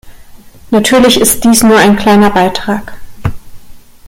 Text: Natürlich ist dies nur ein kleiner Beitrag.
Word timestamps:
Natürlich 0.71 1.21
ist 1.21 1.43
dies 1.43 1.61
nur 1.61 1.77
ein 1.77 1.95
kleiner 1.95 2.31
Beitrag. 2.31 2.97